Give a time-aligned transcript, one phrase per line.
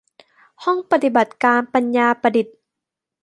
[0.63, 2.57] ห้องปฏิบัติการปัญญาประดิษฐ์